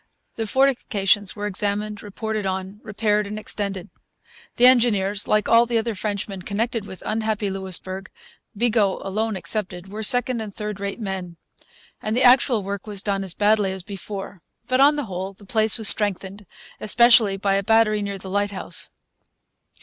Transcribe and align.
The 0.35 0.47
fortifications 0.47 1.35
were 1.35 1.45
examined, 1.45 2.01
reported 2.01 2.43
on, 2.43 2.79
repaired, 2.81 3.27
and 3.27 3.37
extended. 3.37 3.91
The 4.55 4.65
engineers, 4.65 5.27
like 5.27 5.47
all 5.47 5.67
the 5.67 5.77
other 5.77 5.93
Frenchmen 5.93 6.41
connected 6.41 6.87
with 6.87 7.03
unhappy 7.05 7.51
Louisbourg, 7.51 8.09
Bigot 8.57 8.81
alone 9.03 9.35
excepted, 9.35 9.89
were 9.89 10.01
second 10.01 10.41
and 10.41 10.55
third 10.55 10.79
rate 10.79 10.99
men; 10.99 11.37
and 12.01 12.17
the 12.17 12.23
actual 12.23 12.63
work 12.63 12.87
was 12.87 13.03
done 13.03 13.23
as 13.23 13.35
badly 13.35 13.71
as 13.71 13.83
before. 13.83 14.41
But, 14.67 14.81
on 14.81 14.95
the 14.95 15.05
whole, 15.05 15.33
the 15.33 15.45
place 15.45 15.77
was 15.77 15.89
strengthened, 15.89 16.47
especially 16.79 17.37
by 17.37 17.53
a 17.53 17.61
battery 17.61 18.01
near 18.01 18.17
the 18.17 18.27
lighthouse. 18.31 18.89